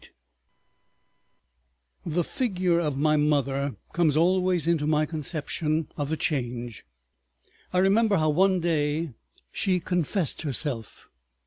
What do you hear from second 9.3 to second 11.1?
she confessed herself.